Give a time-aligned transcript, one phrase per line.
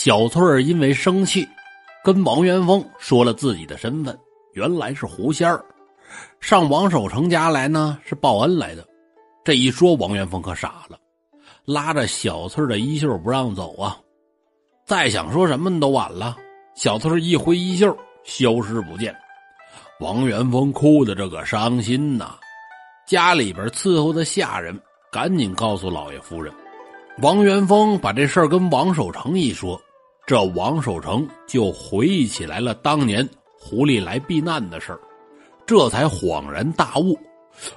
[0.00, 1.44] 小翠儿因为生气，
[2.04, 4.16] 跟王元丰说了自己的身份，
[4.52, 5.64] 原来是狐仙儿，
[6.38, 8.86] 上王守成家来呢是报恩来的。
[9.44, 10.96] 这一说，王元丰可傻了，
[11.64, 13.98] 拉着小翠儿的衣袖不让走啊！
[14.86, 16.36] 再想说什么都晚了。
[16.76, 17.92] 小翠儿一挥衣袖，
[18.22, 19.12] 消失不见。
[19.98, 22.36] 王元丰哭的这个伤心呐，
[23.04, 24.80] 家里边伺候的下人
[25.10, 26.54] 赶紧告诉老爷夫人。
[27.20, 29.76] 王元丰把这事儿跟王守成一说，
[30.28, 33.26] 这王守成就回忆起来了当年
[33.58, 35.00] 狐狸来避难的事儿，
[35.64, 37.18] 这才恍然大悟。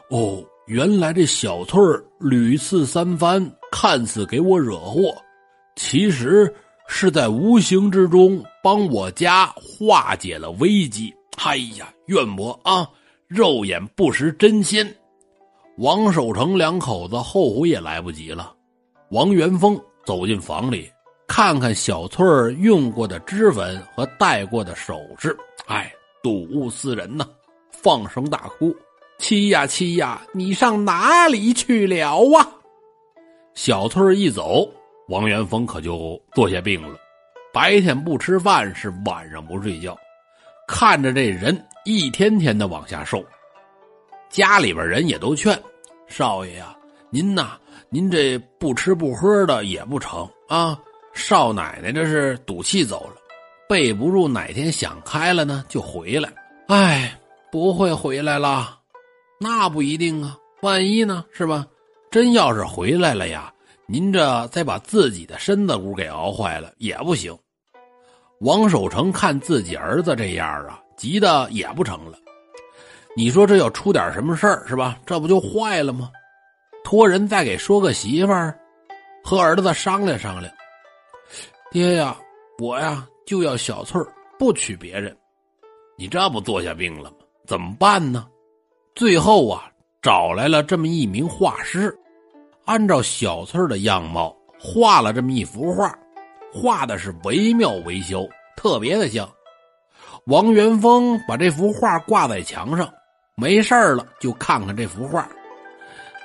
[0.09, 3.41] 哦，原来这小翠儿屡次三番，
[3.71, 5.15] 看似给我惹祸，
[5.77, 6.53] 其实
[6.89, 11.09] 是在无形之中帮我家化解了危机。
[11.37, 12.85] 哎呀，怨我啊！
[13.29, 14.85] 肉眼不识真仙。
[15.77, 18.53] 王守成两口子后悔也来不及了。
[19.11, 20.91] 王元丰走进房里，
[21.33, 25.89] 看看小翠儿用过的脂粉和戴过的首饰，哎，
[26.21, 27.25] 睹物思人呐，
[27.71, 28.75] 放声大哭
[29.17, 32.45] ：“妻呀妻呀，你上哪里去了啊？”
[33.55, 34.69] 小翠儿一走，
[35.07, 36.99] 王元丰可就坐下病了，
[37.53, 39.97] 白天不吃饭，是晚上不睡觉。
[40.67, 43.23] 看着这人一天天的往下瘦，
[44.29, 45.57] 家里边人也都劝
[46.07, 46.75] 少爷呀
[47.09, 47.57] ：“您呐，
[47.87, 50.77] 您这不吃不喝的也不成啊。”
[51.13, 53.15] 少奶奶这是赌气走了，
[53.67, 56.31] 备不住哪天想开了呢就回来。
[56.67, 57.17] 哎，
[57.51, 58.79] 不会回来了，
[59.39, 61.65] 那不一定啊，万一呢是吧？
[62.09, 63.53] 真要是回来了呀，
[63.85, 67.37] 您这再把自己的身子骨给熬坏了也不行。
[68.39, 72.17] 王守成看自己儿子这样啊，急得也不成了。
[73.15, 74.97] 你说这要出点什么事儿是吧？
[75.05, 76.09] 这不就坏了吗？
[76.83, 78.57] 托人再给说个媳妇儿，
[79.23, 80.51] 和儿子商量商量。
[81.71, 82.17] 爹呀，
[82.59, 84.05] 我呀就要小翠儿，
[84.37, 85.17] 不娶别人。
[85.97, 87.17] 你这不坐下病了吗？
[87.47, 88.27] 怎么办呢？
[88.93, 91.97] 最后啊，找来了这么一名画师，
[92.65, 95.97] 按照小翠儿的样貌画了这么一幅画。
[96.51, 99.25] 画的是惟妙惟肖，特别的像。
[100.25, 102.93] 王元丰把这幅画挂在墙上，
[103.35, 105.25] 没事了就看看这幅画。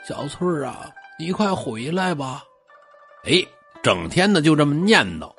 [0.08, 2.42] 小翠儿啊，你快回来吧！
[3.24, 3.34] 哎，
[3.80, 5.32] 整天的就这么念叨。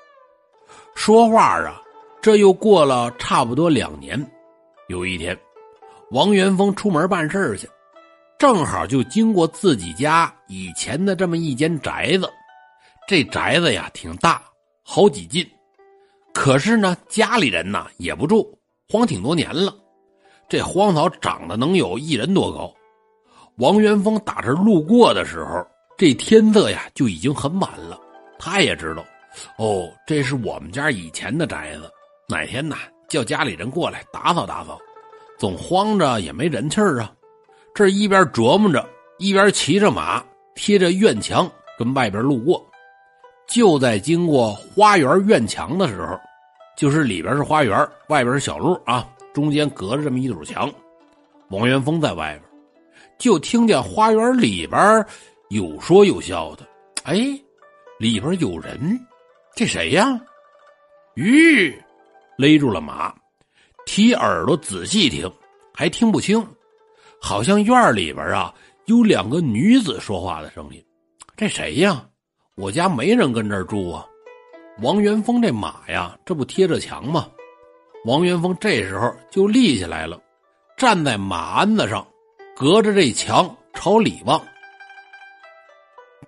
[0.98, 1.80] 说话啊，
[2.20, 4.20] 这又过了差不多两年。
[4.88, 5.38] 有一天，
[6.10, 7.70] 王元丰出门办事去，
[8.40, 12.28] 正好就经过自己家以前的这么一间宅子。
[13.08, 14.42] 这宅子呀，挺大。
[14.84, 15.48] 好几进，
[16.34, 18.58] 可是呢，家里人呐也不住，
[18.90, 19.74] 荒挺多年了。
[20.50, 22.74] 这荒草长得能有一人多高。
[23.58, 25.64] 王元丰打这路过的时候，
[25.96, 28.00] 这天色呀就已经很晚了。
[28.40, 29.06] 他也知道，
[29.58, 31.90] 哦，这是我们家以前的宅子，
[32.28, 32.78] 哪天呐
[33.08, 34.80] 叫家里人过来打扫打扫，
[35.38, 37.12] 总荒着也没人气儿啊。
[37.74, 38.88] 这一边琢磨着，
[39.20, 40.24] 一边骑着马，
[40.56, 42.66] 贴着院墙跟外边路过。
[43.48, 46.20] 就在经过花园院墙的时候，
[46.76, 50.70] 就是里边是花园，外边是小路啊，中间隔着这么一堵墙。
[51.50, 52.44] 王元丰在外边，
[53.18, 55.06] 就听见花园里边
[55.50, 56.68] 有说有笑的。
[57.04, 57.16] 哎，
[58.00, 59.00] 里边有人，
[59.58, 60.22] 这谁呀？
[61.16, 61.76] 吁，
[62.38, 63.12] 勒住了马，
[63.88, 65.28] 提耳朵仔细听，
[65.74, 66.48] 还听不清，
[67.20, 68.54] 好像院里边啊
[68.86, 70.86] 有两个女子说话的声音。
[71.36, 72.06] 这谁呀？
[72.54, 74.06] 我家没人跟这儿住啊，
[74.84, 77.28] 王元丰这马呀，这不贴着墙吗？
[78.06, 80.22] 王元丰这时候就立起来了，
[80.78, 82.06] 站在马鞍子上，
[82.56, 84.40] 隔着这墙朝里望。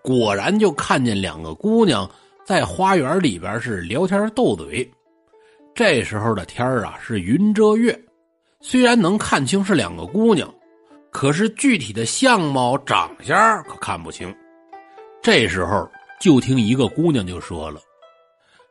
[0.02, 2.10] 果然就看见两个姑娘
[2.50, 4.92] 在花园里边是聊天斗嘴。
[5.76, 7.96] 这时候的天啊是云遮月，
[8.60, 10.52] 虽然能看清是两个姑娘，
[11.12, 14.36] 可是具体的相貌长相可看不清。
[15.22, 15.88] 这时候。
[16.20, 17.80] 就听一个姑娘就说了：“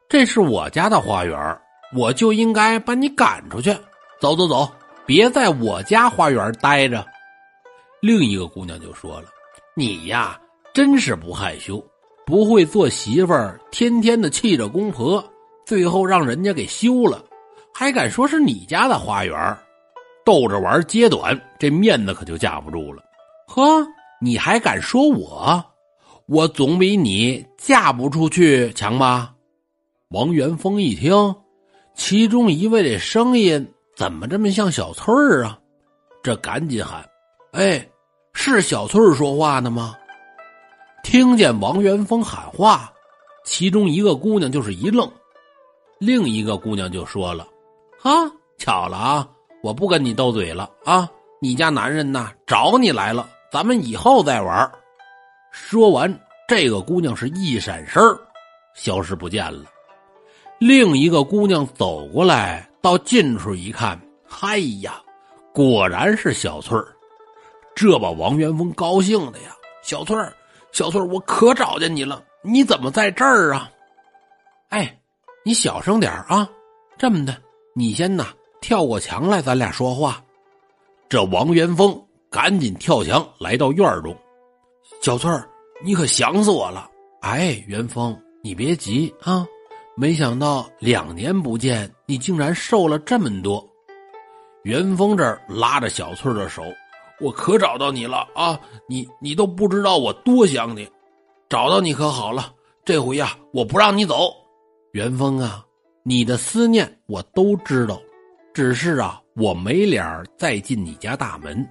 [0.06, 1.58] 这是我家的花园，
[1.96, 3.74] 我就应该把你赶出去，
[4.20, 4.70] 走走走，
[5.06, 7.02] 别在我家花园待着。”
[8.02, 9.28] 另一个姑娘就说了
[9.74, 10.38] ：“你呀，
[10.74, 11.82] 真是不害羞，
[12.28, 15.24] 不会做媳妇儿，天天的气着公婆，
[15.64, 17.24] 最后让人家给休了，
[17.72, 19.56] 还敢说是你家的花园，
[20.26, 23.02] 逗着玩揭短，这面子可就架不住了。
[23.46, 23.64] 呵，
[24.20, 25.64] 你还敢说我？”
[26.28, 29.32] 我总比你嫁不出去强吧？
[30.10, 31.34] 王元丰一听，
[31.94, 33.66] 其中一位的声音
[33.96, 35.58] 怎么这么像小翠儿啊？
[36.22, 37.02] 这赶紧喊
[37.52, 37.88] ：“哎，
[38.34, 39.94] 是小翠儿说话呢吗？”
[41.02, 42.92] 听见王元丰喊话，
[43.44, 45.10] 其中一个姑娘就是一愣
[45.98, 47.46] ：“另一个姑娘就说了
[48.02, 48.10] ：“啊，
[48.58, 49.28] 巧了啊，
[49.62, 51.08] 我不跟你斗嘴了啊，
[51.40, 54.70] 你家男人呐找你来了，咱们以后再玩。”
[55.50, 56.12] 说完，
[56.46, 58.02] 这个姑娘是一闪身
[58.74, 59.64] 消失不见了。
[60.58, 65.00] 另一个姑娘走过来，到近处一看，嗨呀，
[65.54, 66.88] 果然是小翠儿。
[67.74, 69.56] 这把王元丰高兴的呀！
[69.82, 70.34] 小翠儿，
[70.72, 72.22] 小翠，我可找见你了！
[72.42, 73.70] 你怎么在这儿啊？
[74.68, 75.00] 哎，
[75.44, 76.48] 你小声点啊！
[76.96, 77.36] 这么的，
[77.74, 78.26] 你先呐
[78.60, 80.22] 跳过墙来，咱俩说话。
[81.08, 82.00] 这王元丰
[82.30, 84.16] 赶紧跳墙来到院中。
[85.00, 85.48] 小翠儿，
[85.82, 86.88] 你可想死我了！
[87.20, 89.46] 哎，元丰，你别急啊！
[89.96, 93.66] 没想到两年不见，你竟然瘦了这么多。
[94.62, 96.62] 元丰这儿拉着小翠儿的手。
[97.20, 98.58] 我可找到你了啊！
[98.88, 100.88] 你你都不知道我多想你，
[101.48, 102.52] 找到你可好了。
[102.84, 104.32] 这回呀，我不让你走。
[104.92, 105.64] 元丰啊，
[106.04, 108.00] 你的思念我都知道，
[108.54, 111.66] 只是啊，我没脸再进你家大门。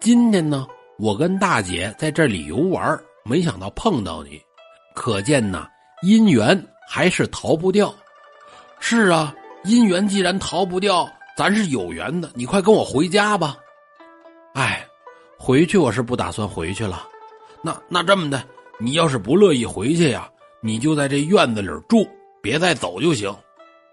[0.00, 0.66] 今天呢，
[0.98, 4.40] 我跟大姐在这里游玩，没想到碰到你，
[4.94, 5.66] 可见呐，
[6.02, 7.92] 姻缘还是逃不掉。
[8.78, 9.34] 是啊，
[9.64, 12.30] 姻缘既然逃不掉，咱是有缘的。
[12.34, 13.56] 你快跟我回家吧。
[14.54, 14.86] 哎，
[15.36, 17.06] 回去我是不打算回去了。
[17.60, 18.42] 那那这么的，
[18.78, 20.30] 你要是不乐意回去呀，
[20.62, 22.08] 你就在这院子里住，
[22.40, 23.34] 别再走就行。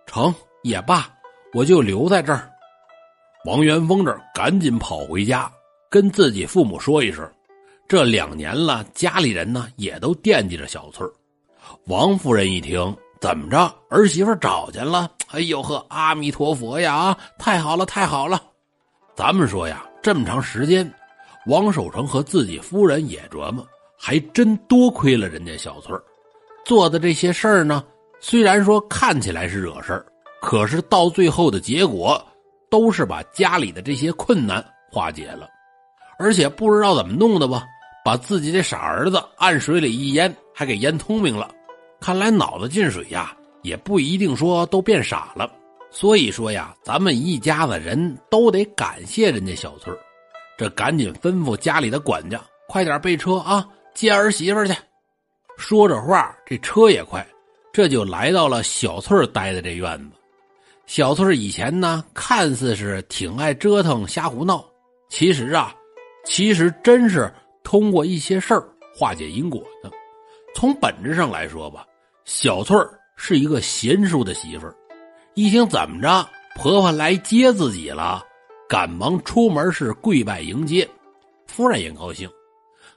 [0.05, 1.09] 成也罢，
[1.53, 2.47] 我就留在这儿。
[3.43, 5.51] 王元丰这赶紧跑回家，
[5.89, 7.27] 跟自己父母说一声。
[7.87, 11.11] 这两年了，家里人呢也都惦记着小翠儿。
[11.87, 15.09] 王夫人一听，怎么着，儿媳妇找见了？
[15.29, 16.93] 哎呦呵，阿弥陀佛呀！
[16.93, 18.39] 啊，太好了，太好了。
[19.15, 19.83] 咱们说呀。
[20.01, 20.91] 这么长时间，
[21.45, 23.65] 王守成和自己夫人也琢磨，
[23.97, 26.03] 还真多亏了人家小翠儿
[26.65, 27.83] 做的这些事儿呢。
[28.19, 30.05] 虽然说看起来是惹事儿，
[30.41, 32.23] 可是到最后的结果，
[32.69, 35.47] 都是把家里的这些困难化解了。
[36.17, 37.63] 而且不知道怎么弄的吧，
[38.03, 41.49] 把自己的傻儿子按水里一淹，还给淹聪明了。
[41.99, 45.51] 看来脑子进水呀，也不一定说都变傻了。
[45.91, 49.99] 所以说呀，咱们一家子人都得感谢人家小翠儿，
[50.57, 54.73] 这赶紧吩咐家里的管家快点备车啊，接儿媳妇去。
[55.57, 57.27] 说着话，这车也快，
[57.73, 60.15] 这就来到了小翠儿待的这院子。
[60.87, 64.65] 小翠儿以前呢，看似是挺爱折腾、瞎胡闹，
[65.09, 65.75] 其实啊，
[66.25, 67.31] 其实真是
[67.63, 69.91] 通过一些事儿化解因果的。
[70.55, 71.85] 从本质上来说吧，
[72.23, 74.75] 小翠儿是一个贤淑的媳妇儿。
[75.33, 78.21] 一听怎么着，婆婆来接自己了，
[78.67, 80.87] 赶忙出门是跪拜迎接。
[81.47, 82.29] 夫人也高兴，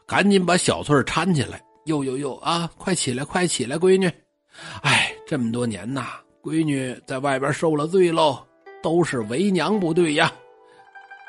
[0.04, 1.62] 赶紧把小翠搀起来。
[1.86, 4.10] 哟哟哟啊，快起来，快起来，闺女！
[4.82, 6.06] 哎，这么多年呐，
[6.42, 8.44] 闺女在外边受了罪喽，
[8.82, 10.32] 都是为娘不对呀。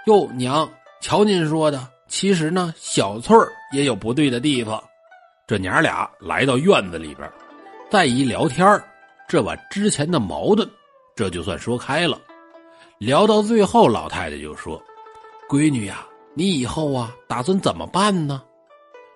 [0.08, 0.68] 哟，娘，
[1.02, 3.36] 瞧您说的，其实呢，小翠
[3.74, 4.84] 也有不对的地方。
[5.46, 7.32] 这娘俩来到院子里边，
[7.92, 8.82] 再一聊天
[9.28, 10.68] 这把之前的矛盾。
[11.16, 12.20] 这就算说开了，
[12.98, 14.84] 聊到最后，老太太就说
[15.50, 18.44] ：“闺女呀，你以后啊打算怎么办呢？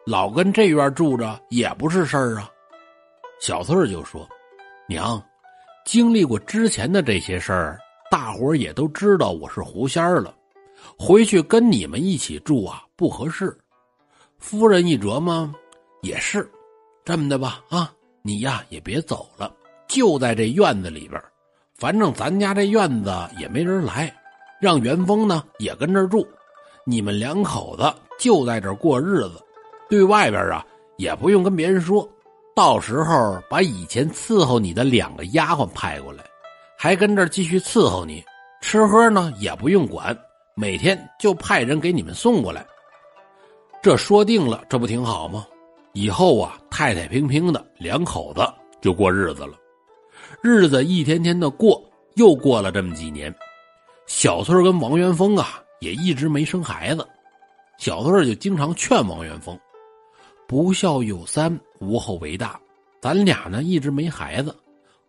[0.05, 2.49] 老跟这院住着也不是事儿啊。”
[3.41, 4.25] 小翠儿就说
[4.87, 5.21] ：“娘，
[5.85, 7.77] 经历过之前的这些事儿，
[8.09, 10.33] 大伙儿也都知道我是狐仙儿了，
[10.97, 13.53] 回去跟你们一起住啊不合适。”
[14.39, 15.53] 夫人一琢磨，
[16.01, 16.49] 也是，
[17.03, 19.53] 这么的吧，啊，你呀也别走了，
[19.85, 21.21] 就在这院子里边。
[21.79, 24.13] 反正咱家这院子也没人来，
[24.59, 26.27] 让元丰呢也跟这儿住，
[26.85, 29.41] 你们两口子就在这儿过日子，
[29.89, 30.65] 对外边啊
[30.97, 32.07] 也不用跟别人说。
[32.53, 36.25] 到时候把以前伺候你的两个丫鬟派过来，
[36.77, 38.21] 还跟这儿继续伺候你，
[38.59, 40.17] 吃喝呢也不用管，
[40.55, 42.65] 每天就派人给你们送过来。
[43.81, 45.47] 这说定了，这不挺好吗？
[45.93, 48.41] 以后啊太太平平的，两口子
[48.81, 49.53] 就过日子了。
[50.41, 51.83] 日子一天天的过，
[52.15, 53.33] 又过了这么几年，
[54.07, 57.05] 小翠跟王元丰啊也一直没生孩子。
[57.77, 59.59] 小翠就经常劝王元丰
[60.47, 62.57] ：“不孝有三，无后为大。
[63.01, 64.55] 咱俩呢一直没孩子，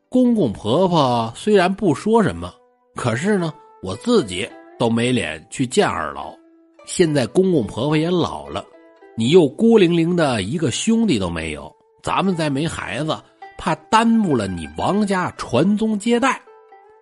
[0.08, 2.52] 公公婆婆虽然不说什么，
[2.96, 4.48] 可是呢我自己
[4.80, 6.34] 都没脸去见二老。
[6.86, 8.64] 现在公公婆婆也老了，
[9.16, 11.72] 你又孤零零的一个兄弟都没有，
[12.02, 13.16] 咱们再没孩子。”
[13.60, 16.40] 怕耽误了你王家传宗接代，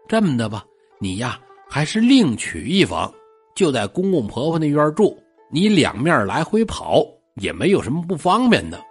[0.09, 0.65] 这么的吧，
[0.99, 1.39] 你呀
[1.71, 3.15] 还是另娶一房，
[3.55, 5.17] 就在公公婆婆那院住，
[5.53, 8.85] 你两面来回跑也没有什么不方便的。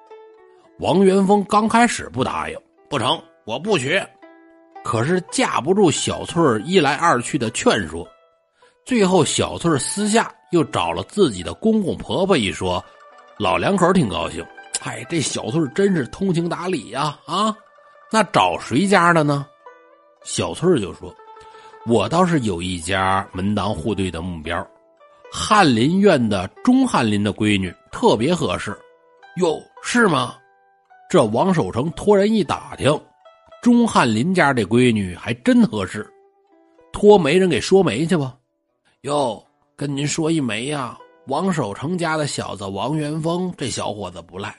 [0.79, 2.57] 王元丰刚开始不答应，
[2.89, 4.01] 不成，我不娶。
[4.81, 8.07] 可是架不住小翠一来二去的劝说，
[8.85, 12.81] 最后小翠私下又找了自己的公公婆婆一说，
[13.37, 14.41] 老两口挺高兴。
[14.87, 17.19] 哎，这小翠真是通情达理呀！
[17.25, 17.53] 啊，
[18.09, 19.45] 那找谁家的呢？
[20.23, 21.13] 小翠就说
[21.85, 24.65] ：“我倒是有一家门当户对的目标，
[25.29, 28.79] 翰林院的钟翰林的闺女特别合适。”
[29.35, 30.35] 哟，是吗？
[31.09, 32.97] 这王守成托人一打听。
[33.61, 36.09] 钟翰林家这闺女还真合适，
[36.93, 38.37] 托媒人给说媒去吧。
[39.01, 44.55] 哟，跟您说一媒呀，王守成家的小子王元丰，这小伙子不赖。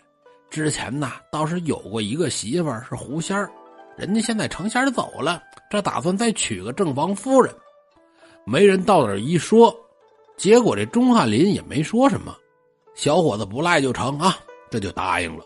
[0.51, 3.51] 之前呢倒是有过一个媳妇是狐仙儿，
[3.97, 7.55] 人家现在成仙走了，这打算再娶个正房夫人。
[8.45, 9.75] 媒人到那儿一说，
[10.37, 12.35] 结果这钟汉林也没说什么，
[12.95, 14.39] 小伙子不赖就成啊，
[14.71, 15.45] 这就答应了。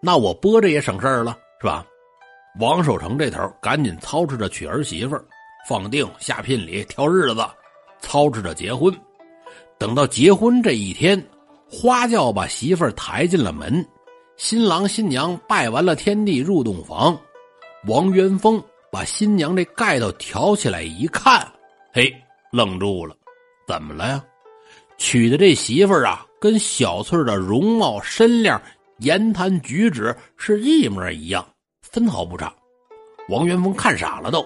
[0.00, 1.86] 那我播着也省事儿了，是吧？
[2.58, 5.16] 王守成这头赶紧操持着娶儿媳妇
[5.68, 7.46] 放定下聘礼挑日子，
[8.00, 8.94] 操持着结婚。
[9.78, 11.22] 等到结婚这一天，
[11.70, 13.86] 花轿把媳妇抬进了门，
[14.44, 17.16] 新郎新娘拜完了天地入洞房。
[17.86, 21.48] 王元丰把新娘这盖头挑起来一看，
[21.92, 22.12] 嘿，
[22.50, 23.14] 愣住了，
[23.68, 24.24] 怎么了呀？
[24.98, 28.60] 娶的这媳妇儿啊，跟小翠的容貌身量、
[28.98, 31.46] 言谈举止是一模一样。
[31.80, 32.52] 分毫不差，
[33.28, 34.44] 王元丰看傻了，都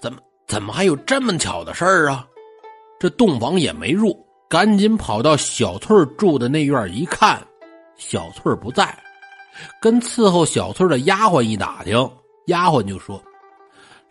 [0.00, 2.26] 怎么怎么还有这么巧的事儿啊？
[2.98, 7.46] 这洞房也没入，赶紧跑到小翠住的那院一看，
[7.98, 8.98] 小翠不在，
[9.80, 11.96] 跟伺候小翠的丫鬟一打听，
[12.46, 13.22] 丫鬟就说：“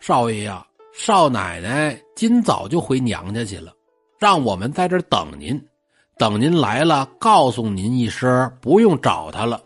[0.00, 3.72] 少爷呀，少奶奶今早就回娘家去了，
[4.18, 5.60] 让我们在这等您，
[6.18, 9.60] 等您来了告诉您一声，不用找他了。”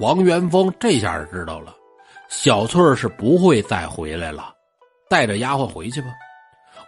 [0.00, 1.74] 王元丰这下知道了。
[2.28, 4.54] 小翠是不会再回来了，
[5.08, 6.08] 带着丫鬟回去吧。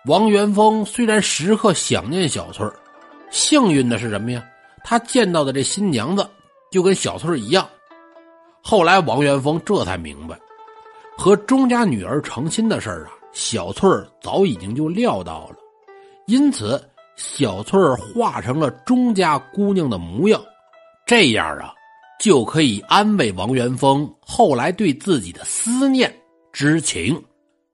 [0.07, 2.67] 王元丰虽然时刻想念小翠，
[3.31, 4.45] 幸运的是什么呀？
[4.85, 6.29] 他见到的这新娘子
[6.71, 7.69] 就跟小翠一样。
[8.63, 10.39] 后来王元丰这才明白，
[11.17, 15.57] 和钟家女儿成亲的事儿啊，小翠儿早已经就料到了，
[16.27, 16.83] 因此
[17.17, 20.43] 小翠儿化成了钟家姑娘的模样，
[21.07, 21.75] 这样啊。
[22.21, 26.15] 就可以安慰王元丰后来对自己的思念
[26.53, 27.19] 之情。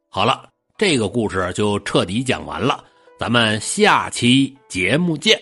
[0.08, 2.84] 好了，这个故事就彻底讲完了，
[3.18, 5.36] 咱们下期节目见。